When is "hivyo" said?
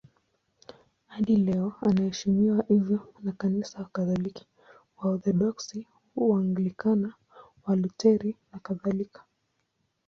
2.67-3.13